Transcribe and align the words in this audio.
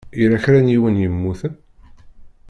Yella 0.19 0.43
kra 0.43 0.59
n 0.65 0.71
yiwen 0.73 0.97
i 0.97 1.01
yemmuten? 1.01 1.53